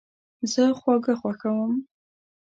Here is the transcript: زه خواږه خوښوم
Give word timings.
زه 0.51 0.63
خواږه 0.79 1.13
خوښوم 1.21 1.73